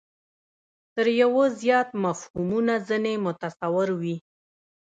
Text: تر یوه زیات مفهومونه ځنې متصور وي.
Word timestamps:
تر 0.95 1.07
یوه 1.21 1.43
زیات 1.61 1.89
مفهومونه 2.03 2.73
ځنې 2.87 3.13
متصور 3.25 3.89
وي. 4.01 4.15